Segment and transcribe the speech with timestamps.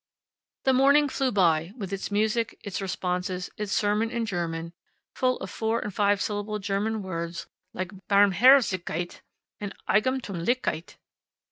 [0.63, 4.73] The morning flew by, with its music, its responses, its sermon in German,
[5.13, 9.21] full of four and five syllable German words like Barmherzigkeit
[9.59, 10.95] and Eigentumlichkeit.